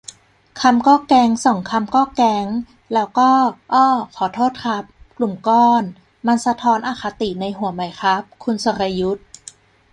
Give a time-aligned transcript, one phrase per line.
[0.61, 2.45] คำก็ 'แก๊ง' สองคำก็ 'แก๊ง'
[2.93, 3.29] แล้วก็
[3.73, 4.83] อ้อ ขอโทษครับ
[5.17, 5.83] 'กลุ่มก้อน'
[6.27, 9.25] มันสะท้อนอคติในหัวไหมครับ คุณสรยุทธ์